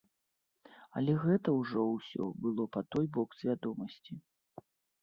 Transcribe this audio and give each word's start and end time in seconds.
Але 1.01 1.13
гэта 1.25 1.49
ўжо 1.59 1.83
ўсё 1.91 2.23
было 2.47 2.63
па 2.79 2.87
той 2.97 3.05
бок 3.19 3.29
свядомасці. 3.43 4.13